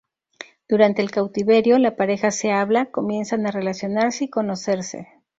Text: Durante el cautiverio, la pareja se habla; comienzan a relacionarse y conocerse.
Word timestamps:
Durante 0.67 1.03
el 1.03 1.11
cautiverio, 1.11 1.77
la 1.77 1.95
pareja 1.95 2.31
se 2.31 2.51
habla; 2.51 2.87
comienzan 2.87 3.45
a 3.45 3.51
relacionarse 3.51 4.23
y 4.23 4.29
conocerse. 4.31 5.07